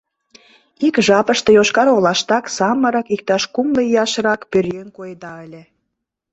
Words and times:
Ик 0.87 0.95
жапыште 1.07 1.49
Йошкар-Олаштак 1.57 2.45
самырык, 2.57 3.07
иктаж 3.15 3.43
кумло 3.53 3.81
ияшрак 3.89 4.41
пӧръеҥ 4.51 4.87
коеда 4.97 5.33
ыле. 5.45 5.63